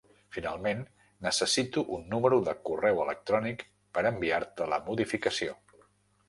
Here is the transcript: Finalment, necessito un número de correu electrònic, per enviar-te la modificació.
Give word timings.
Finalment, 0.35 0.79
necessito 1.25 1.83
un 1.97 2.07
número 2.13 2.39
de 2.47 2.55
correu 2.71 3.03
electrònic, 3.05 3.63
per 3.99 4.05
enviar-te 4.13 4.69
la 4.75 4.81
modificació. 4.89 5.55